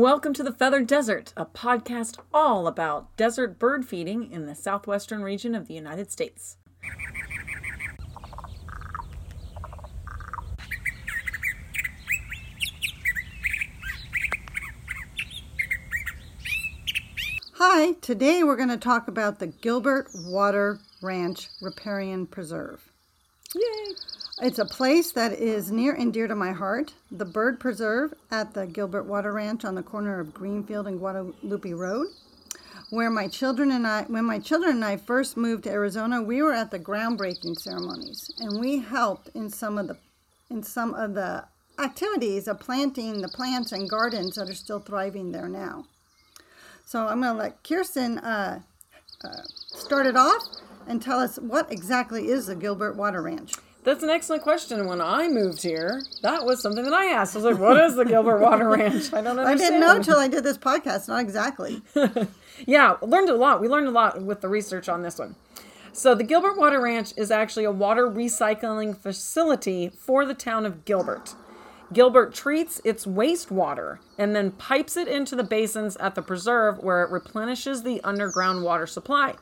Welcome 0.00 0.32
to 0.32 0.42
the 0.42 0.50
Feathered 0.50 0.86
Desert, 0.86 1.34
a 1.36 1.44
podcast 1.44 2.16
all 2.32 2.66
about 2.66 3.14
desert 3.18 3.58
bird 3.58 3.84
feeding 3.84 4.32
in 4.32 4.46
the 4.46 4.54
southwestern 4.54 5.22
region 5.22 5.54
of 5.54 5.68
the 5.68 5.74
United 5.74 6.10
States. 6.10 6.56
Hi, 17.56 17.92
today 18.00 18.42
we're 18.42 18.56
going 18.56 18.70
to 18.70 18.78
talk 18.78 19.06
about 19.06 19.38
the 19.38 19.48
Gilbert 19.48 20.08
Water 20.14 20.78
Ranch 21.02 21.48
Riparian 21.60 22.26
Preserve. 22.26 22.90
Yay! 23.54 23.94
It's 24.42 24.58
a 24.58 24.64
place 24.64 25.12
that 25.12 25.34
is 25.34 25.70
near 25.70 25.92
and 25.92 26.14
dear 26.14 26.26
to 26.26 26.34
my 26.34 26.52
heart. 26.52 26.94
The 27.10 27.26
Bird 27.26 27.60
Preserve 27.60 28.14
at 28.30 28.54
the 28.54 28.66
Gilbert 28.66 29.02
Water 29.02 29.34
Ranch 29.34 29.66
on 29.66 29.74
the 29.74 29.82
corner 29.82 30.18
of 30.18 30.32
Greenfield 30.32 30.86
and 30.86 30.98
Guadalupe 30.98 31.74
Road. 31.74 32.06
Where 32.88 33.10
my 33.10 33.28
children 33.28 33.70
and 33.70 33.86
I, 33.86 34.04
when 34.04 34.24
my 34.24 34.38
children 34.38 34.76
and 34.76 34.84
I 34.84 34.96
first 34.96 35.36
moved 35.36 35.64
to 35.64 35.70
Arizona, 35.70 36.22
we 36.22 36.40
were 36.40 36.54
at 36.54 36.70
the 36.70 36.78
groundbreaking 36.78 37.60
ceremonies, 37.60 38.30
and 38.38 38.58
we 38.58 38.78
helped 38.78 39.28
in 39.34 39.50
some 39.50 39.76
of 39.76 39.88
the, 39.88 39.98
in 40.48 40.62
some 40.62 40.94
of 40.94 41.12
the 41.12 41.44
activities 41.78 42.48
of 42.48 42.60
planting 42.60 43.20
the 43.20 43.28
plants 43.28 43.72
and 43.72 43.90
gardens 43.90 44.36
that 44.36 44.48
are 44.48 44.54
still 44.54 44.80
thriving 44.80 45.32
there 45.32 45.50
now. 45.50 45.84
So 46.86 47.06
I'm 47.08 47.20
going 47.20 47.34
to 47.36 47.42
let 47.42 47.62
Kiersten 47.62 48.24
uh, 48.24 48.60
uh, 49.22 49.42
start 49.66 50.06
it 50.06 50.16
off 50.16 50.42
and 50.88 51.02
tell 51.02 51.18
us 51.18 51.36
what 51.36 51.70
exactly 51.70 52.28
is 52.28 52.46
the 52.46 52.56
Gilbert 52.56 52.96
Water 52.96 53.20
Ranch. 53.20 53.52
That's 53.82 54.02
an 54.02 54.10
excellent 54.10 54.42
question. 54.42 54.86
When 54.86 55.00
I 55.00 55.28
moved 55.28 55.62
here, 55.62 56.02
that 56.22 56.44
was 56.44 56.60
something 56.60 56.84
that 56.84 56.92
I 56.92 57.06
asked. 57.06 57.34
I 57.34 57.38
was 57.38 57.44
like, 57.44 57.58
"What 57.58 57.82
is 57.82 57.96
the 57.96 58.04
Gilbert 58.04 58.40
Water 58.40 58.68
Ranch?" 58.76 59.12
I 59.12 59.22
don't 59.22 59.38
understand. 59.38 59.48
I 59.48 59.54
didn't 59.54 59.80
know 59.80 59.96
until 59.96 60.18
I 60.18 60.28
did 60.28 60.44
this 60.44 60.58
podcast. 60.58 61.08
Not 61.08 61.20
exactly. 61.20 61.80
yeah, 62.66 62.96
learned 63.00 63.30
a 63.30 63.34
lot. 63.34 63.60
We 63.60 63.68
learned 63.68 63.88
a 63.88 63.92
lot 63.92 64.22
with 64.22 64.42
the 64.42 64.48
research 64.48 64.88
on 64.88 65.02
this 65.02 65.18
one. 65.18 65.34
So 65.92 66.14
the 66.14 66.24
Gilbert 66.24 66.58
Water 66.58 66.80
Ranch 66.80 67.14
is 67.16 67.30
actually 67.30 67.64
a 67.64 67.72
water 67.72 68.06
recycling 68.06 68.96
facility 68.96 69.88
for 69.88 70.24
the 70.24 70.34
town 70.34 70.66
of 70.66 70.84
Gilbert. 70.84 71.34
Gilbert 71.92 72.32
treats 72.32 72.80
its 72.84 73.04
wastewater 73.04 73.98
and 74.16 74.36
then 74.36 74.52
pipes 74.52 74.96
it 74.96 75.08
into 75.08 75.34
the 75.34 75.42
basins 75.42 75.96
at 75.96 76.14
the 76.14 76.22
preserve 76.22 76.78
where 76.78 77.02
it 77.02 77.10
replenishes 77.10 77.82
the 77.82 78.00
underground 78.04 78.62
water 78.62 78.86
supply. 78.86 79.34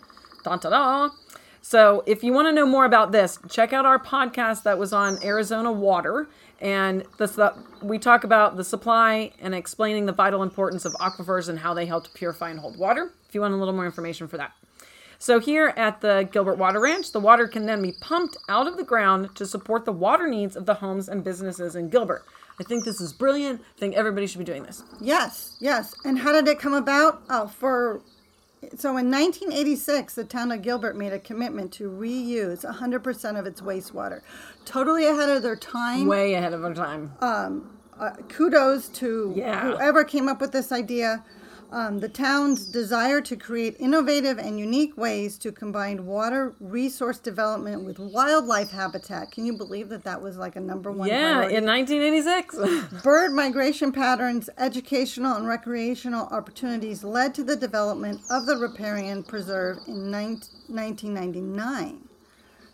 Da 0.44 0.56
da 0.56 0.70
da. 0.70 1.10
So, 1.68 2.02
if 2.06 2.24
you 2.24 2.32
want 2.32 2.48
to 2.48 2.52
know 2.52 2.64
more 2.64 2.86
about 2.86 3.12
this, 3.12 3.38
check 3.50 3.74
out 3.74 3.84
our 3.84 3.98
podcast 3.98 4.62
that 4.62 4.78
was 4.78 4.94
on 4.94 5.22
Arizona 5.22 5.70
water. 5.70 6.26
And 6.62 7.04
we 7.82 7.98
talk 7.98 8.24
about 8.24 8.56
the 8.56 8.64
supply 8.64 9.32
and 9.38 9.54
explaining 9.54 10.06
the 10.06 10.12
vital 10.12 10.42
importance 10.42 10.86
of 10.86 10.94
aquifers 10.94 11.50
and 11.50 11.58
how 11.58 11.74
they 11.74 11.84
help 11.84 12.04
to 12.04 12.10
purify 12.12 12.48
and 12.48 12.58
hold 12.58 12.78
water. 12.78 13.12
If 13.28 13.34
you 13.34 13.42
want 13.42 13.52
a 13.52 13.58
little 13.58 13.74
more 13.74 13.84
information 13.84 14.28
for 14.28 14.38
that. 14.38 14.52
So, 15.18 15.40
here 15.40 15.74
at 15.76 16.00
the 16.00 16.26
Gilbert 16.32 16.56
Water 16.56 16.80
Ranch, 16.80 17.12
the 17.12 17.20
water 17.20 17.46
can 17.46 17.66
then 17.66 17.82
be 17.82 17.92
pumped 18.00 18.38
out 18.48 18.66
of 18.66 18.78
the 18.78 18.82
ground 18.82 19.36
to 19.36 19.44
support 19.44 19.84
the 19.84 19.92
water 19.92 20.26
needs 20.26 20.56
of 20.56 20.64
the 20.64 20.72
homes 20.72 21.06
and 21.06 21.22
businesses 21.22 21.76
in 21.76 21.90
Gilbert. 21.90 22.24
I 22.58 22.64
think 22.64 22.86
this 22.86 22.98
is 22.98 23.12
brilliant. 23.12 23.60
I 23.60 23.78
think 23.78 23.94
everybody 23.94 24.26
should 24.26 24.38
be 24.38 24.44
doing 24.44 24.62
this. 24.62 24.84
Yes, 25.02 25.58
yes. 25.60 25.94
And 26.06 26.18
how 26.18 26.32
did 26.32 26.48
it 26.48 26.58
come 26.58 26.72
about? 26.72 27.24
Oh, 27.28 27.46
for 27.46 28.00
so 28.76 28.96
in 28.96 29.10
1986, 29.10 30.14
the 30.14 30.24
town 30.24 30.50
of 30.52 30.62
Gilbert 30.62 30.96
made 30.96 31.12
a 31.12 31.18
commitment 31.18 31.72
to 31.74 31.90
reuse 31.90 32.64
100% 32.64 33.38
of 33.38 33.46
its 33.46 33.60
wastewater. 33.60 34.20
Totally 34.64 35.06
ahead 35.06 35.28
of 35.28 35.42
their 35.42 35.56
time. 35.56 36.06
Way 36.06 36.34
ahead 36.34 36.52
of 36.52 36.62
their 36.62 36.74
time. 36.74 37.12
Um, 37.20 37.78
uh, 37.98 38.10
kudos 38.28 38.88
to 38.88 39.32
yeah. 39.36 39.60
whoever 39.60 40.04
came 40.04 40.28
up 40.28 40.40
with 40.40 40.52
this 40.52 40.72
idea 40.72 41.24
um, 41.70 41.98
the 42.00 42.08
town's 42.08 42.64
desire 42.64 43.20
to 43.20 43.36
create 43.36 43.76
innovative 43.78 44.38
and 44.38 44.58
unique 44.58 44.96
ways 44.96 45.36
to 45.38 45.52
combine 45.52 46.06
water 46.06 46.54
resource 46.60 47.18
development 47.18 47.84
with 47.84 47.98
wildlife 47.98 48.70
habitat. 48.70 49.30
Can 49.32 49.44
you 49.44 49.52
believe 49.52 49.90
that 49.90 50.04
that 50.04 50.22
was 50.22 50.38
like 50.38 50.56
a 50.56 50.60
number 50.60 50.90
one? 50.90 51.08
Yeah, 51.08 51.34
priority? 51.34 51.56
in 51.56 51.66
1986. 51.66 53.02
Bird 53.02 53.32
migration 53.32 53.92
patterns, 53.92 54.48
educational 54.56 55.36
and 55.36 55.46
recreational 55.46 56.26
opportunities 56.28 57.04
led 57.04 57.34
to 57.34 57.44
the 57.44 57.56
development 57.56 58.22
of 58.30 58.46
the 58.46 58.56
riparian 58.56 59.22
preserve 59.22 59.76
in 59.86 60.10
1999. 60.10 62.08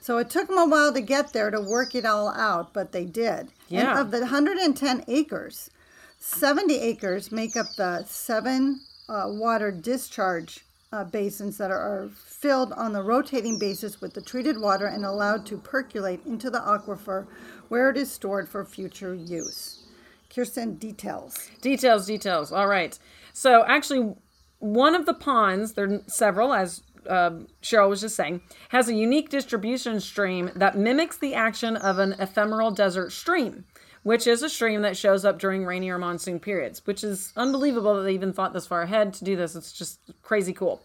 So 0.00 0.18
it 0.18 0.30
took 0.30 0.46
them 0.48 0.58
a 0.58 0.66
while 0.66 0.92
to 0.92 1.00
get 1.00 1.32
there 1.32 1.50
to 1.50 1.60
work 1.60 1.94
it 1.94 2.04
all 2.04 2.28
out, 2.28 2.72
but 2.74 2.92
they 2.92 3.06
did. 3.06 3.50
Yeah. 3.68 3.90
And 3.90 3.98
of 4.00 4.10
the 4.12 4.20
110 4.20 5.04
acres, 5.08 5.70
70 6.18 6.78
acres 6.78 7.32
make 7.32 7.56
up 7.56 7.66
the 7.76 8.04
seven 8.04 8.80
uh, 9.08 9.24
water 9.26 9.70
discharge 9.70 10.64
uh, 10.92 11.04
basins 11.04 11.58
that 11.58 11.70
are, 11.70 12.08
filled 12.14 12.72
on 12.74 12.92
the 12.92 13.02
rotating 13.02 13.58
basis 13.58 14.02
with 14.02 14.12
the 14.12 14.20
treated 14.20 14.60
water 14.60 14.86
and 14.86 15.04
allowed 15.04 15.46
to 15.46 15.56
percolate 15.56 16.20
into 16.26 16.50
the 16.50 16.58
aquifer 16.58 17.26
where 17.68 17.88
it 17.88 17.96
is 17.96 18.12
stored 18.12 18.46
for 18.46 18.64
future 18.66 19.14
use. 19.14 19.86
Kiersten, 20.28 20.78
details. 20.78 21.48
Details, 21.62 22.06
details. 22.06 22.52
All 22.52 22.66
right. 22.66 22.98
So 23.32 23.64
actually, 23.66 24.14
one 24.58 24.94
of 24.94 25.06
the 25.06 25.14
ponds, 25.14 25.72
there 25.72 25.90
are 25.90 26.02
several, 26.06 26.52
as 26.52 26.82
um, 27.08 27.48
Cheryl 27.62 27.88
was 27.88 28.02
just 28.02 28.16
saying, 28.16 28.42
has 28.68 28.88
a 28.88 28.94
unique 28.94 29.30
distribution 29.30 30.00
stream 30.00 30.50
that 30.54 30.76
mimics 30.76 31.16
the 31.16 31.34
action 31.34 31.76
of 31.76 31.98
an 31.98 32.14
ephemeral 32.18 32.70
desert 32.70 33.10
stream 33.10 33.64
which 34.04 34.26
is 34.26 34.42
a 34.42 34.48
stream 34.48 34.82
that 34.82 34.96
shows 34.96 35.24
up 35.24 35.38
during 35.38 35.64
rainy 35.64 35.90
or 35.90 35.98
monsoon 35.98 36.38
periods, 36.38 36.80
which 36.86 37.02
is 37.02 37.32
unbelievable 37.36 37.96
that 37.96 38.02
they 38.02 38.14
even 38.14 38.32
thought 38.32 38.52
this 38.52 38.66
far 38.66 38.82
ahead 38.82 39.12
to 39.14 39.24
do 39.24 39.34
this. 39.34 39.56
It's 39.56 39.72
just 39.72 39.98
crazy 40.22 40.52
cool. 40.52 40.82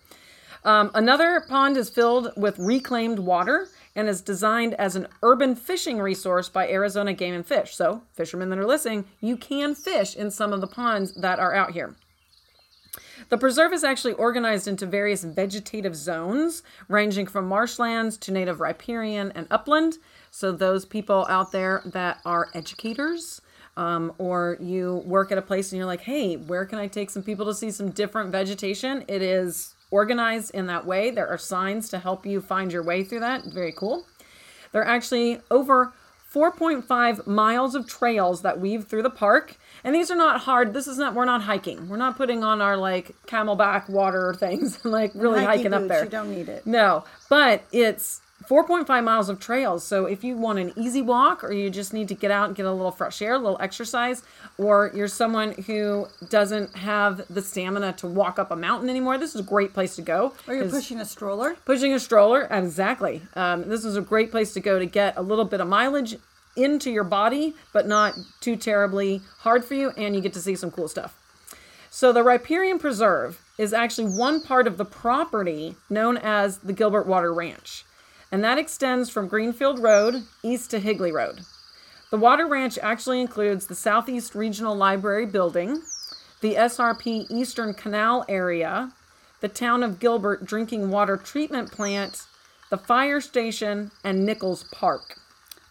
Um, 0.65 0.91
another 0.93 1.45
pond 1.47 1.77
is 1.77 1.89
filled 1.89 2.31
with 2.35 2.57
reclaimed 2.57 3.19
water 3.19 3.67
and 3.95 4.09
is 4.09 4.21
designed 4.21 4.73
as 4.75 4.95
an 4.95 5.07
urban 5.23 5.55
fishing 5.55 5.99
resource 5.99 6.49
by 6.49 6.69
Arizona 6.69 7.13
Game 7.13 7.33
and 7.33 7.45
Fish. 7.45 7.75
So, 7.75 8.03
fishermen 8.13 8.49
that 8.49 8.59
are 8.59 8.65
listening, 8.65 9.05
you 9.21 9.37
can 9.37 9.75
fish 9.75 10.15
in 10.15 10.31
some 10.31 10.53
of 10.53 10.61
the 10.61 10.67
ponds 10.67 11.13
that 11.15 11.39
are 11.39 11.53
out 11.53 11.71
here. 11.71 11.95
The 13.27 13.37
preserve 13.37 13.73
is 13.73 13.83
actually 13.83 14.13
organized 14.13 14.67
into 14.67 14.85
various 14.85 15.23
vegetative 15.23 15.95
zones, 15.95 16.63
ranging 16.87 17.27
from 17.27 17.47
marshlands 17.47 18.17
to 18.19 18.31
native 18.31 18.61
riparian 18.61 19.31
and 19.35 19.47
upland. 19.51 19.97
So, 20.31 20.51
those 20.51 20.85
people 20.85 21.25
out 21.29 21.51
there 21.51 21.81
that 21.85 22.19
are 22.23 22.49
educators, 22.53 23.41
um, 23.75 24.13
or 24.17 24.57
you 24.59 25.03
work 25.05 25.31
at 25.31 25.37
a 25.37 25.41
place 25.41 25.71
and 25.71 25.77
you're 25.77 25.85
like, 25.85 26.01
hey, 26.01 26.35
where 26.35 26.65
can 26.65 26.79
I 26.79 26.87
take 26.87 27.09
some 27.09 27.23
people 27.23 27.45
to 27.45 27.53
see 27.53 27.71
some 27.71 27.91
different 27.91 28.31
vegetation? 28.31 29.03
It 29.07 29.21
is 29.21 29.75
organized 29.91 30.51
in 30.53 30.67
that 30.67 30.85
way. 30.85 31.11
There 31.11 31.27
are 31.27 31.37
signs 31.37 31.89
to 31.89 31.99
help 31.99 32.25
you 32.25 32.41
find 32.41 32.71
your 32.71 32.83
way 32.83 33.03
through 33.03 33.21
that. 33.21 33.45
Very 33.45 33.71
cool. 33.71 34.05
There 34.71 34.81
are 34.81 34.87
actually 34.87 35.39
over 35.49 35.93
4.5 36.33 37.25
miles 37.25 37.75
of 37.75 37.87
trails 37.87 38.41
that 38.43 38.59
weave 38.59 38.85
through 38.85 39.03
the 39.03 39.09
park. 39.09 39.57
And 39.83 39.95
these 39.95 40.11
are 40.11 40.15
not 40.15 40.41
hard. 40.41 40.73
This 40.73 40.87
is 40.87 40.97
not, 40.97 41.15
we're 41.15 41.25
not 41.25 41.41
hiking. 41.41 41.89
We're 41.89 41.97
not 41.97 42.17
putting 42.17 42.43
on 42.43 42.61
our 42.61 42.77
like 42.77 43.15
CamelBak 43.25 43.89
water 43.89 44.33
things, 44.37 44.79
and 44.83 44.91
like 44.91 45.11
really 45.15 45.43
hiking, 45.43 45.71
hiking 45.71 45.73
up 45.73 45.87
there. 45.87 46.03
You 46.03 46.09
don't 46.09 46.31
need 46.31 46.49
it. 46.49 46.65
No, 46.65 47.03
but 47.29 47.63
it's 47.71 48.21
4.5 48.49 49.03
miles 49.03 49.29
of 49.29 49.39
trails. 49.39 49.83
So 49.83 50.05
if 50.05 50.23
you 50.23 50.35
want 50.35 50.57
an 50.57 50.73
easy 50.75 51.03
walk 51.03 51.43
or 51.43 51.53
you 51.53 51.69
just 51.69 51.93
need 51.93 52.07
to 52.07 52.15
get 52.15 52.31
out 52.31 52.47
and 52.47 52.55
get 52.55 52.65
a 52.65 52.71
little 52.71 52.91
fresh 52.91 53.21
air, 53.21 53.35
a 53.35 53.37
little 53.37 53.59
exercise, 53.61 54.23
or 54.57 54.91
you're 54.95 55.07
someone 55.07 55.51
who 55.67 56.07
doesn't 56.29 56.75
have 56.75 57.21
the 57.29 57.43
stamina 57.43 57.93
to 57.93 58.07
walk 58.07 58.39
up 58.39 58.49
a 58.49 58.55
mountain 58.55 58.89
anymore, 58.89 59.19
this 59.19 59.35
is 59.35 59.41
a 59.41 59.43
great 59.43 59.71
place 59.71 59.95
to 59.97 60.01
go. 60.01 60.33
Or 60.47 60.55
you're 60.55 60.67
pushing 60.67 60.99
a 60.99 61.05
stroller. 61.05 61.57
Pushing 61.63 61.93
a 61.93 61.99
stroller, 61.99 62.47
exactly. 62.49 63.21
Um, 63.35 63.69
this 63.69 63.85
is 63.85 63.95
a 63.95 64.01
great 64.01 64.31
place 64.31 64.51
to 64.53 64.59
go 64.59 64.79
to 64.79 64.85
get 64.87 65.15
a 65.15 65.21
little 65.21 65.45
bit 65.45 65.61
of 65.61 65.67
mileage 65.67 66.15
into 66.55 66.89
your 66.89 67.03
body, 67.03 67.53
but 67.71 67.87
not 67.87 68.15
too 68.41 68.55
terribly 68.55 69.21
hard 69.39 69.63
for 69.63 69.75
you, 69.75 69.91
and 69.91 70.15
you 70.15 70.21
get 70.21 70.33
to 70.33 70.41
see 70.41 70.55
some 70.55 70.71
cool 70.71 70.87
stuff. 70.87 71.15
So 71.91 72.11
the 72.11 72.23
Riparian 72.23 72.79
Preserve 72.79 73.41
is 73.59 73.73
actually 73.73 74.11
one 74.11 74.41
part 74.41 74.65
of 74.65 74.77
the 74.77 74.85
property 74.85 75.75
known 75.87 76.17
as 76.17 76.57
the 76.59 76.73
Gilbert 76.73 77.05
Water 77.05 77.31
Ranch 77.31 77.85
and 78.31 78.43
that 78.43 78.57
extends 78.57 79.09
from 79.09 79.27
Greenfield 79.27 79.79
Road 79.79 80.23
east 80.43 80.71
to 80.71 80.79
Higley 80.79 81.11
Road. 81.11 81.41
The 82.11 82.17
Water 82.17 82.47
Ranch 82.47 82.77
actually 82.81 83.21
includes 83.21 83.67
the 83.67 83.75
Southeast 83.75 84.33
Regional 84.33 84.75
Library 84.75 85.25
building, 85.25 85.81
the 86.41 86.55
SRP 86.55 87.29
Eastern 87.29 87.73
Canal 87.73 88.25
area, 88.27 88.91
the 89.41 89.47
town 89.47 89.83
of 89.83 89.99
Gilbert 89.99 90.45
drinking 90.45 90.89
water 90.89 91.17
treatment 91.17 91.71
plant, 91.71 92.25
the 92.69 92.77
fire 92.77 93.21
station, 93.21 93.91
and 94.03 94.25
Nichols 94.25 94.63
Park. 94.71 95.19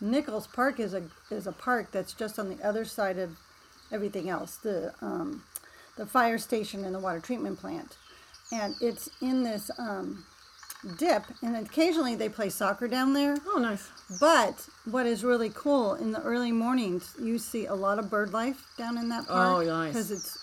Nichols 0.00 0.46
Park 0.46 0.78
is 0.78 0.94
a 0.94 1.02
is 1.30 1.46
a 1.46 1.52
park 1.52 1.90
that's 1.90 2.12
just 2.12 2.38
on 2.38 2.48
the 2.48 2.62
other 2.64 2.84
side 2.84 3.18
of 3.18 3.36
everything 3.90 4.28
else. 4.28 4.56
The 4.56 4.94
um, 5.00 5.42
the 5.96 6.06
fire 6.06 6.38
station 6.38 6.84
and 6.84 6.94
the 6.94 7.00
water 7.00 7.20
treatment 7.20 7.58
plant, 7.58 7.96
and 8.52 8.76
it's 8.80 9.10
in 9.20 9.42
this 9.42 9.70
um, 9.78 10.24
dip, 10.96 11.24
and 11.42 11.56
occasionally 11.56 12.14
they 12.14 12.28
play 12.28 12.48
soccer 12.48 12.88
down 12.88 13.12
there. 13.12 13.36
Oh, 13.46 13.58
nice. 13.58 13.88
But 14.20 14.68
what 14.84 15.06
is 15.06 15.24
really 15.24 15.50
cool 15.54 15.94
in 15.94 16.12
the 16.12 16.22
early 16.22 16.52
mornings, 16.52 17.14
you 17.20 17.38
see 17.38 17.66
a 17.66 17.74
lot 17.74 17.98
of 17.98 18.08
bird 18.10 18.32
life 18.32 18.64
down 18.76 18.96
in 18.98 19.08
that 19.10 19.26
park. 19.26 19.58
Oh, 19.58 19.62
nice. 19.62 19.92
Because 19.92 20.10
it's 20.10 20.38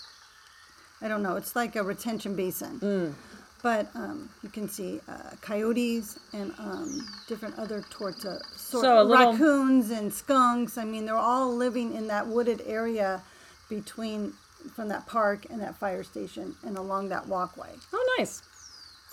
I 1.02 1.08
don't 1.08 1.22
know. 1.22 1.36
It's 1.36 1.54
like 1.54 1.76
a 1.76 1.82
retention 1.82 2.34
basin. 2.36 2.80
Mm. 2.80 3.14
But 3.62 3.88
um, 3.94 4.28
you 4.42 4.48
can 4.48 4.68
see 4.68 5.00
uh, 5.08 5.30
coyotes 5.40 6.18
and 6.32 6.52
um, 6.58 7.06
different 7.26 7.58
other 7.58 7.82
torta, 7.90 8.38
sort 8.54 8.82
So 8.84 9.02
a 9.02 9.04
little- 9.04 9.32
raccoons 9.32 9.90
and 9.90 10.12
skunks. 10.12 10.78
I 10.78 10.84
mean, 10.84 11.04
they're 11.06 11.16
all 11.16 11.54
living 11.54 11.94
in 11.94 12.06
that 12.08 12.26
wooded 12.26 12.62
area 12.66 13.22
between 13.68 14.34
from 14.74 14.88
that 14.88 15.06
park 15.06 15.46
and 15.50 15.60
that 15.60 15.76
fire 15.76 16.02
station 16.04 16.54
and 16.64 16.76
along 16.76 17.08
that 17.08 17.26
walkway. 17.26 17.70
Oh, 17.92 18.14
nice. 18.18 18.42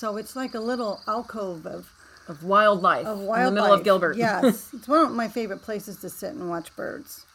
So 0.04 0.18
it's 0.18 0.36
like 0.36 0.54
a 0.54 0.60
little 0.60 1.00
alcove 1.08 1.66
of 1.66 1.90
Of 2.28 2.44
wildlife, 2.44 3.06
of 3.08 3.22
in 3.22 3.26
the 3.46 3.52
middle 3.52 3.72
of 3.72 3.86
Gilbert. 3.86 4.18
yes, 4.18 4.70
it's 4.74 4.86
one 4.86 5.06
of 5.06 5.12
my 5.14 5.30
favorite 5.30 5.62
places 5.62 5.96
to 6.02 6.10
sit 6.10 6.34
and 6.34 6.50
watch 6.50 6.76
birds. 6.76 7.26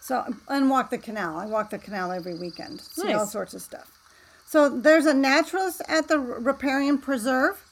So 0.00 0.32
and 0.46 0.70
walk 0.70 0.90
the 0.90 0.98
canal. 0.98 1.36
I 1.36 1.46
walk 1.46 1.70
the 1.70 1.78
canal 1.78 2.12
every 2.12 2.34
weekend. 2.38 2.82
See 2.82 3.12
all 3.12 3.26
sorts 3.26 3.52
of 3.52 3.62
stuff. 3.62 3.90
So 4.46 4.68
there's 4.68 5.06
a 5.06 5.12
naturalist 5.12 5.82
at 5.88 6.06
the 6.06 6.20
Riparian 6.20 6.98
Preserve, 6.98 7.64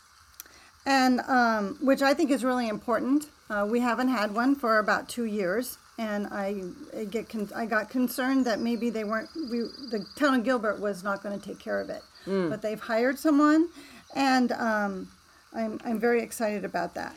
and 0.84 1.20
um, 1.20 1.78
which 1.80 2.02
I 2.02 2.14
think 2.14 2.32
is 2.32 2.42
really 2.42 2.66
important. 2.66 3.28
Uh, 3.48 3.64
we 3.70 3.78
haven't 3.78 4.08
had 4.08 4.34
one 4.34 4.56
for 4.56 4.80
about 4.80 5.08
two 5.08 5.24
years, 5.24 5.78
and 5.98 6.26
I, 6.28 6.62
I 6.98 7.04
get 7.04 7.28
con- 7.28 7.50
I 7.54 7.66
got 7.66 7.88
concerned 7.90 8.44
that 8.46 8.60
maybe 8.60 8.90
they 8.90 9.04
weren't. 9.04 9.28
We, 9.50 9.60
the 9.90 10.04
town 10.16 10.34
of 10.34 10.44
Gilbert 10.44 10.80
was 10.80 11.02
not 11.02 11.22
going 11.22 11.38
to 11.38 11.44
take 11.44 11.58
care 11.58 11.80
of 11.80 11.88
it, 11.90 12.02
but 12.50 12.60
they've 12.62 12.80
hired 12.80 13.18
someone, 13.18 13.68
and 14.14 14.52
um, 14.52 15.08
I'm 15.54 15.80
I'm 15.84 15.98
very 15.98 16.22
excited 16.22 16.64
about 16.64 16.94
that. 16.94 17.16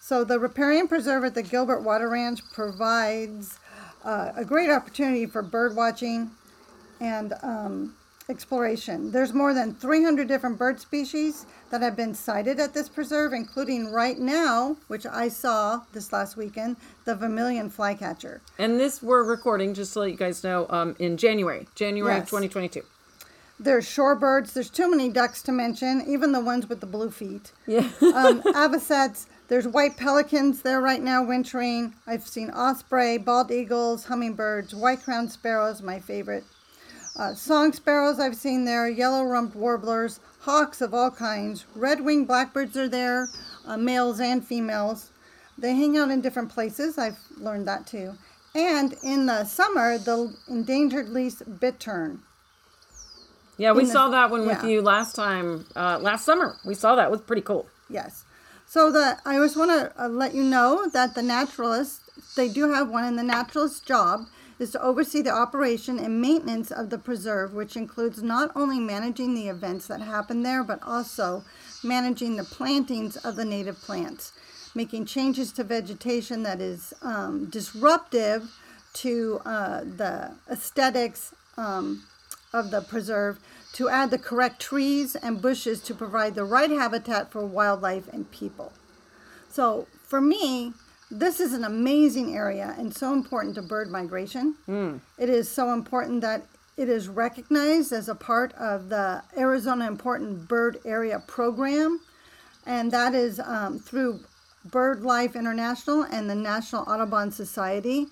So 0.00 0.24
the 0.24 0.38
Riparian 0.38 0.88
Preserve 0.88 1.24
at 1.24 1.34
the 1.34 1.42
Gilbert 1.42 1.80
Water 1.82 2.08
Ranch 2.08 2.40
provides 2.52 3.58
uh, 4.04 4.32
a 4.36 4.44
great 4.44 4.70
opportunity 4.70 5.26
for 5.26 5.42
bird 5.42 5.76
watching 5.76 6.30
and 7.00 7.34
um, 7.42 7.94
exploration. 8.28 9.10
There's 9.10 9.32
more 9.32 9.54
than 9.54 9.74
300 9.74 10.28
different 10.28 10.58
bird 10.58 10.78
species 10.80 11.46
that 11.70 11.80
have 11.80 11.96
been 11.96 12.14
sighted 12.14 12.60
at 12.60 12.74
this 12.74 12.88
preserve, 12.88 13.32
including 13.32 13.90
right 13.90 14.18
now, 14.18 14.76
which 14.88 15.06
I 15.06 15.28
saw 15.28 15.82
this 15.92 16.12
last 16.12 16.36
weekend, 16.36 16.76
the 17.04 17.14
vermilion 17.14 17.70
flycatcher. 17.70 18.42
And 18.58 18.78
this 18.78 19.02
we're 19.02 19.24
recording, 19.24 19.72
just 19.74 19.94
to 19.94 20.00
let 20.00 20.10
you 20.10 20.16
guys 20.16 20.44
know, 20.44 20.66
um, 20.68 20.94
in 20.98 21.16
January, 21.16 21.66
January 21.74 22.18
of 22.18 22.24
2022. 22.24 22.82
There's 23.60 23.86
shorebirds. 23.86 24.52
There's 24.52 24.70
too 24.70 24.88
many 24.88 25.08
ducks 25.08 25.42
to 25.42 25.52
mention, 25.52 26.04
even 26.06 26.30
the 26.30 26.40
ones 26.40 26.68
with 26.68 26.80
the 26.80 26.86
blue 26.86 27.10
feet. 27.10 27.52
Yeah. 27.66 27.88
um, 28.14 28.42
avocets. 28.54 29.26
There's 29.48 29.66
white 29.66 29.96
pelicans 29.96 30.62
there 30.62 30.80
right 30.80 31.02
now 31.02 31.24
wintering. 31.24 31.94
I've 32.06 32.26
seen 32.26 32.50
osprey, 32.50 33.18
bald 33.18 33.50
eagles, 33.50 34.04
hummingbirds, 34.04 34.74
white 34.74 35.02
crowned 35.02 35.32
sparrows, 35.32 35.82
my 35.82 35.98
favorite. 35.98 36.44
Uh, 37.18 37.34
song 37.34 37.72
sparrows 37.72 38.20
I've 38.20 38.36
seen 38.36 38.64
there, 38.64 38.88
yellow 38.88 39.24
rumped 39.24 39.56
warblers, 39.56 40.20
hawks 40.42 40.80
of 40.80 40.94
all 40.94 41.10
kinds, 41.10 41.66
red 41.74 42.00
winged 42.00 42.28
blackbirds 42.28 42.76
are 42.76 42.88
there, 42.88 43.28
uh, 43.66 43.76
males 43.76 44.20
and 44.20 44.46
females. 44.46 45.10
They 45.58 45.74
hang 45.74 45.98
out 45.98 46.12
in 46.12 46.20
different 46.20 46.50
places. 46.50 46.96
I've 46.96 47.18
learned 47.36 47.66
that 47.66 47.88
too. 47.88 48.14
And 48.54 48.94
in 49.02 49.26
the 49.26 49.44
summer, 49.44 49.98
the 49.98 50.32
endangered 50.46 51.08
least 51.08 51.58
bittern. 51.58 52.22
Yeah, 53.56 53.72
we 53.72 53.84
the- 53.84 53.90
saw 53.90 54.08
that 54.10 54.30
one 54.30 54.46
with 54.46 54.62
you 54.62 54.80
last 54.80 55.16
time, 55.16 55.66
uh, 55.74 55.98
last 56.00 56.24
summer. 56.24 56.56
We 56.64 56.74
saw 56.74 56.94
that. 56.94 57.06
It 57.06 57.10
was 57.10 57.20
pretty 57.20 57.42
cool. 57.42 57.66
Yes. 57.90 58.24
So 58.64 58.92
the 58.92 59.18
I 59.24 59.36
just 59.36 59.56
want 59.56 59.70
to 59.72 59.92
uh, 60.00 60.08
let 60.08 60.34
you 60.34 60.44
know 60.44 60.88
that 60.90 61.16
the 61.16 61.22
naturalist 61.22 62.02
they 62.36 62.48
do 62.48 62.72
have 62.72 62.88
one, 62.88 63.02
and 63.04 63.18
the 63.18 63.24
naturalist's 63.24 63.80
job 63.80 64.26
is 64.58 64.70
to 64.72 64.82
oversee 64.82 65.22
the 65.22 65.30
operation 65.30 65.98
and 65.98 66.20
maintenance 66.20 66.70
of 66.70 66.90
the 66.90 66.98
preserve, 66.98 67.54
which 67.54 67.76
includes 67.76 68.22
not 68.22 68.50
only 68.56 68.80
managing 68.80 69.34
the 69.34 69.48
events 69.48 69.86
that 69.86 70.00
happen 70.00 70.42
there, 70.42 70.64
but 70.64 70.80
also 70.82 71.44
managing 71.82 72.36
the 72.36 72.44
plantings 72.44 73.16
of 73.16 73.36
the 73.36 73.44
native 73.44 73.80
plants, 73.80 74.32
making 74.74 75.06
changes 75.06 75.52
to 75.52 75.64
vegetation 75.64 76.42
that 76.42 76.60
is 76.60 76.92
um, 77.02 77.46
disruptive 77.46 78.50
to 78.94 79.40
uh, 79.44 79.80
the 79.80 80.32
aesthetics 80.50 81.34
um, 81.56 82.02
of 82.52 82.70
the 82.70 82.80
preserve 82.80 83.38
to 83.72 83.88
add 83.88 84.10
the 84.10 84.18
correct 84.18 84.60
trees 84.60 85.14
and 85.14 85.42
bushes 85.42 85.80
to 85.80 85.94
provide 85.94 86.34
the 86.34 86.44
right 86.44 86.70
habitat 86.70 87.30
for 87.30 87.44
wildlife 87.44 88.08
and 88.12 88.30
people. 88.30 88.72
So 89.48 89.86
for 90.02 90.20
me, 90.20 90.72
this 91.10 91.40
is 91.40 91.52
an 91.52 91.64
amazing 91.64 92.36
area 92.36 92.74
and 92.78 92.94
so 92.94 93.12
important 93.12 93.54
to 93.54 93.62
bird 93.62 93.90
migration. 93.90 94.54
It 95.18 95.28
is 95.28 95.48
so 95.48 95.72
important 95.72 96.20
that 96.22 96.46
it 96.76 96.88
is 96.88 97.08
recognized 97.08 97.92
as 97.92 98.08
a 98.08 98.14
part 98.14 98.52
of 98.54 98.88
the 98.88 99.22
Arizona 99.36 99.86
Important 99.86 100.46
Bird 100.48 100.78
Area 100.84 101.18
Program, 101.26 102.00
and 102.66 102.92
that 102.92 103.14
is 103.14 103.40
um, 103.40 103.78
through 103.78 104.20
BirdLife 104.68 105.34
International 105.34 106.02
and 106.02 106.28
the 106.28 106.34
National 106.34 106.82
Audubon 106.84 107.32
Society. 107.32 108.06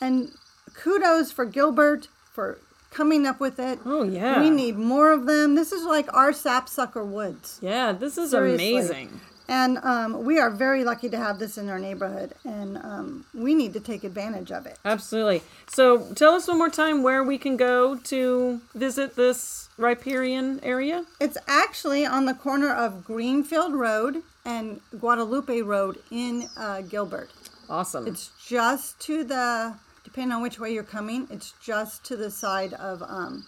And 0.00 0.30
kudos 0.74 1.32
for 1.32 1.44
Gilbert 1.44 2.08
for 2.32 2.58
coming 2.90 3.26
up 3.26 3.40
with 3.40 3.58
it. 3.58 3.78
Oh, 3.84 4.04
yeah. 4.04 4.40
We 4.40 4.50
need 4.50 4.76
more 4.76 5.10
of 5.12 5.26
them. 5.26 5.54
This 5.54 5.72
is 5.72 5.84
like 5.84 6.12
our 6.14 6.32
sapsucker 6.32 7.04
woods. 7.04 7.58
Yeah, 7.62 7.92
this 7.92 8.16
is 8.18 8.30
Seriously. 8.30 8.76
amazing. 8.76 9.20
And 9.46 9.78
um, 9.78 10.24
we 10.24 10.38
are 10.38 10.50
very 10.50 10.84
lucky 10.84 11.10
to 11.10 11.18
have 11.18 11.38
this 11.38 11.58
in 11.58 11.68
our 11.68 11.78
neighborhood, 11.78 12.32
and 12.44 12.78
um, 12.78 13.26
we 13.34 13.54
need 13.54 13.74
to 13.74 13.80
take 13.80 14.02
advantage 14.02 14.50
of 14.50 14.64
it. 14.64 14.78
Absolutely. 14.84 15.42
So 15.68 16.12
tell 16.14 16.32
us 16.32 16.48
one 16.48 16.56
more 16.56 16.70
time 16.70 17.02
where 17.02 17.22
we 17.22 17.36
can 17.36 17.58
go 17.58 17.96
to 17.96 18.60
visit 18.74 19.16
this 19.16 19.68
riparian 19.76 20.60
area. 20.62 21.04
It's 21.20 21.36
actually 21.46 22.06
on 22.06 22.24
the 22.24 22.34
corner 22.34 22.72
of 22.72 23.04
Greenfield 23.04 23.74
Road 23.74 24.22
and 24.46 24.80
Guadalupe 24.98 25.60
Road 25.60 25.98
in 26.10 26.48
uh, 26.56 26.80
Gilbert. 26.82 27.30
Awesome. 27.68 28.06
It's 28.06 28.30
just 28.46 28.98
to 29.00 29.24
the, 29.24 29.74
depending 30.04 30.32
on 30.32 30.42
which 30.42 30.58
way 30.58 30.72
you're 30.72 30.82
coming, 30.84 31.26
it's 31.30 31.52
just 31.62 32.04
to 32.06 32.16
the 32.16 32.30
side 32.30 32.72
of 32.74 33.02
um, 33.02 33.44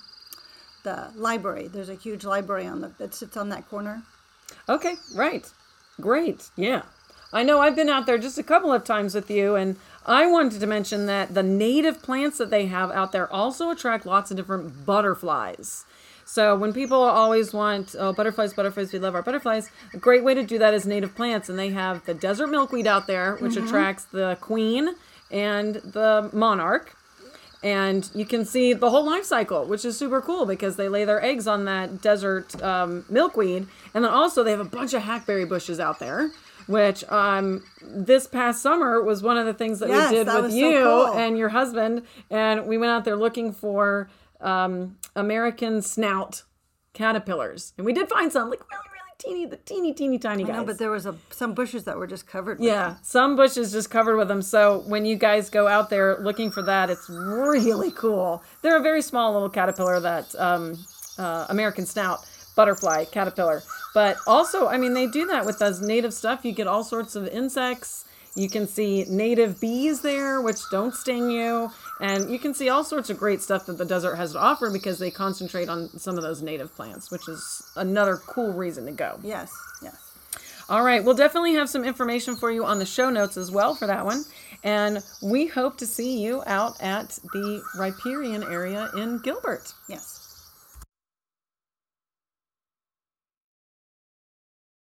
the 0.84 1.10
library. 1.14 1.68
There's 1.68 1.88
a 1.88 1.94
huge 1.94 2.24
library 2.24 2.66
on 2.66 2.80
the 2.82 2.88
that 2.98 3.14
sits 3.14 3.36
on 3.36 3.48
that 3.48 3.68
corner. 3.68 4.02
Okay, 4.68 4.94
right. 5.14 5.50
Great. 6.00 6.50
Yeah. 6.56 6.82
I 7.32 7.42
know 7.42 7.60
I've 7.60 7.76
been 7.76 7.88
out 7.88 8.06
there 8.06 8.18
just 8.18 8.38
a 8.38 8.42
couple 8.42 8.72
of 8.72 8.84
times 8.84 9.14
with 9.14 9.30
you, 9.30 9.56
and 9.56 9.76
I 10.06 10.26
wanted 10.26 10.60
to 10.60 10.66
mention 10.66 11.06
that 11.06 11.34
the 11.34 11.42
native 11.42 12.02
plants 12.02 12.38
that 12.38 12.50
they 12.50 12.66
have 12.66 12.90
out 12.90 13.12
there 13.12 13.30
also 13.32 13.70
attract 13.70 14.06
lots 14.06 14.30
of 14.30 14.36
different 14.36 14.86
butterflies. 14.86 15.84
So 16.24 16.56
when 16.56 16.72
people 16.72 17.00
always 17.00 17.52
want, 17.52 17.94
oh, 17.98 18.12
butterflies, 18.12 18.52
butterflies, 18.52 18.92
we 18.92 18.98
love 18.98 19.14
our 19.14 19.22
butterflies, 19.22 19.70
a 19.94 19.98
great 19.98 20.24
way 20.24 20.34
to 20.34 20.42
do 20.42 20.58
that 20.58 20.74
is 20.74 20.84
native 20.84 21.14
plants. 21.14 21.48
And 21.48 21.58
they 21.58 21.70
have 21.70 22.04
the 22.04 22.14
desert 22.14 22.48
milkweed 22.48 22.86
out 22.86 23.06
there, 23.06 23.36
which 23.36 23.52
mm-hmm. 23.52 23.66
attracts 23.66 24.04
the 24.04 24.36
queen 24.40 24.96
and 25.30 25.76
the 25.76 26.28
monarch. 26.32 26.96
And 27.66 28.08
you 28.14 28.24
can 28.24 28.44
see 28.44 28.74
the 28.74 28.90
whole 28.90 29.04
life 29.04 29.24
cycle, 29.24 29.64
which 29.64 29.84
is 29.84 29.98
super 29.98 30.20
cool 30.20 30.46
because 30.46 30.76
they 30.76 30.88
lay 30.88 31.04
their 31.04 31.20
eggs 31.20 31.48
on 31.48 31.64
that 31.64 32.00
desert 32.00 32.62
um, 32.62 33.04
milkweed. 33.08 33.66
And 33.92 34.04
then 34.04 34.12
also 34.12 34.44
they 34.44 34.52
have 34.52 34.60
a 34.60 34.64
bunch 34.64 34.94
of 34.94 35.02
hackberry 35.02 35.44
bushes 35.46 35.80
out 35.80 35.98
there, 35.98 36.30
which 36.68 37.02
um, 37.10 37.64
this 37.82 38.28
past 38.28 38.62
summer 38.62 39.02
was 39.02 39.20
one 39.20 39.36
of 39.36 39.46
the 39.46 39.54
things 39.54 39.80
that 39.80 39.88
Yes, 39.88 40.10
we 40.12 40.18
did 40.18 40.28
that 40.28 40.36
with 40.36 40.44
was 40.44 40.52
so 40.52 40.58
you 40.58 40.82
cool. 40.84 41.06
and 41.14 41.36
your 41.36 41.48
husband. 41.48 42.02
And 42.30 42.66
we 42.66 42.78
went 42.78 42.90
out 42.92 43.04
there 43.04 43.16
looking 43.16 43.52
for 43.52 44.08
um, 44.40 44.96
American 45.16 45.82
snout 45.82 46.44
caterpillars. 46.92 47.72
And 47.76 47.84
we 47.84 47.92
did 47.92 48.08
find 48.08 48.30
some, 48.32 48.48
like 48.48 48.60
really, 48.70 48.82
really 48.92 48.95
teeny, 49.18 49.46
the 49.46 49.56
teeny, 49.56 49.92
teeny, 49.92 50.18
tiny 50.18 50.44
guys. 50.44 50.56
No, 50.56 50.64
but 50.64 50.78
there 50.78 50.90
was 50.90 51.06
a, 51.06 51.16
some 51.30 51.54
bushes 51.54 51.84
that 51.84 51.96
were 51.96 52.06
just 52.06 52.26
covered. 52.26 52.58
With 52.58 52.68
Yeah, 52.68 52.96
some 53.02 53.36
bushes 53.36 53.72
just 53.72 53.90
covered 53.90 54.16
with 54.16 54.28
them. 54.28 54.42
So 54.42 54.80
when 54.86 55.04
you 55.04 55.16
guys 55.16 55.50
go 55.50 55.68
out 55.68 55.90
there 55.90 56.18
looking 56.20 56.50
for 56.50 56.62
that, 56.62 56.90
it's 56.90 57.08
really 57.08 57.90
cool. 57.90 58.42
They're 58.62 58.76
a 58.76 58.82
very 58.82 59.02
small 59.02 59.32
little 59.32 59.50
caterpillar 59.50 60.00
that 60.00 60.34
um, 60.38 60.78
uh, 61.18 61.46
American 61.48 61.86
snout 61.86 62.20
butterfly 62.56 63.04
caterpillar. 63.06 63.62
But 63.94 64.16
also, 64.26 64.68
I 64.68 64.78
mean, 64.78 64.94
they 64.94 65.06
do 65.06 65.26
that 65.26 65.46
with 65.46 65.58
those 65.58 65.80
native 65.80 66.12
stuff. 66.12 66.44
You 66.44 66.52
get 66.52 66.66
all 66.66 66.84
sorts 66.84 67.16
of 67.16 67.28
insects. 67.28 68.04
You 68.34 68.50
can 68.50 68.66
see 68.66 69.06
native 69.08 69.58
bees 69.60 70.02
there, 70.02 70.42
which 70.42 70.58
don't 70.70 70.94
sting 70.94 71.30
you. 71.30 71.70
And 72.00 72.30
you 72.30 72.38
can 72.38 72.52
see 72.52 72.68
all 72.68 72.84
sorts 72.84 73.08
of 73.08 73.18
great 73.18 73.40
stuff 73.40 73.66
that 73.66 73.78
the 73.78 73.84
desert 73.84 74.16
has 74.16 74.32
to 74.32 74.38
offer 74.38 74.70
because 74.70 74.98
they 74.98 75.10
concentrate 75.10 75.68
on 75.68 75.88
some 75.98 76.16
of 76.16 76.22
those 76.22 76.42
native 76.42 76.74
plants, 76.74 77.10
which 77.10 77.26
is 77.28 77.70
another 77.76 78.16
cool 78.16 78.52
reason 78.52 78.84
to 78.86 78.92
go. 78.92 79.18
Yes, 79.22 79.50
yes. 79.82 80.12
All 80.68 80.82
right, 80.82 81.02
we'll 81.02 81.14
definitely 81.14 81.54
have 81.54 81.70
some 81.70 81.84
information 81.84 82.36
for 82.36 82.50
you 82.50 82.64
on 82.64 82.78
the 82.78 82.86
show 82.86 83.08
notes 83.08 83.36
as 83.36 83.50
well 83.50 83.74
for 83.74 83.86
that 83.86 84.04
one. 84.04 84.24
And 84.64 85.02
we 85.22 85.46
hope 85.46 85.78
to 85.78 85.86
see 85.86 86.20
you 86.22 86.42
out 86.46 86.82
at 86.82 87.18
the 87.32 87.62
riparian 87.78 88.42
area 88.42 88.90
in 88.96 89.18
Gilbert. 89.18 89.72
Yes. 89.88 90.25